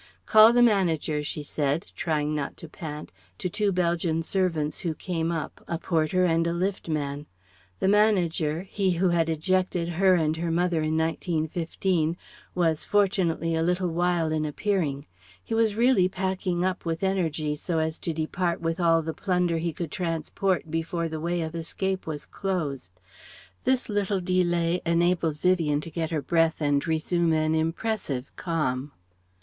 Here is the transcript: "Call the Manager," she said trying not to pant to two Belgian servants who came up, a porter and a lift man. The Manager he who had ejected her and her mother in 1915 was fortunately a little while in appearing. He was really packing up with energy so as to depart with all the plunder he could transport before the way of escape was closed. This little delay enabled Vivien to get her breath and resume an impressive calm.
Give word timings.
"Call 0.25 0.51
the 0.51 0.63
Manager," 0.63 1.21
she 1.21 1.43
said 1.43 1.85
trying 1.95 2.33
not 2.33 2.57
to 2.57 2.67
pant 2.67 3.11
to 3.37 3.47
two 3.51 3.71
Belgian 3.71 4.23
servants 4.23 4.79
who 4.79 4.95
came 4.95 5.31
up, 5.31 5.63
a 5.67 5.77
porter 5.77 6.25
and 6.25 6.47
a 6.47 6.53
lift 6.53 6.89
man. 6.89 7.27
The 7.77 7.87
Manager 7.87 8.61
he 8.63 8.89
who 8.93 9.09
had 9.09 9.29
ejected 9.29 9.89
her 9.89 10.15
and 10.15 10.37
her 10.37 10.49
mother 10.49 10.81
in 10.81 10.97
1915 10.97 12.17
was 12.55 12.83
fortunately 12.83 13.53
a 13.53 13.61
little 13.61 13.89
while 13.89 14.31
in 14.31 14.43
appearing. 14.43 15.05
He 15.43 15.53
was 15.53 15.75
really 15.75 16.09
packing 16.09 16.65
up 16.65 16.83
with 16.83 17.03
energy 17.03 17.55
so 17.55 17.77
as 17.77 17.99
to 17.99 18.11
depart 18.11 18.59
with 18.59 18.79
all 18.79 19.03
the 19.03 19.13
plunder 19.13 19.59
he 19.59 19.71
could 19.71 19.91
transport 19.91 20.71
before 20.71 21.09
the 21.09 21.19
way 21.19 21.41
of 21.43 21.53
escape 21.53 22.07
was 22.07 22.25
closed. 22.25 22.89
This 23.65 23.87
little 23.87 24.19
delay 24.19 24.81
enabled 24.83 25.37
Vivien 25.39 25.79
to 25.81 25.91
get 25.91 26.09
her 26.09 26.23
breath 26.23 26.59
and 26.59 26.87
resume 26.87 27.33
an 27.33 27.53
impressive 27.53 28.31
calm. 28.35 28.93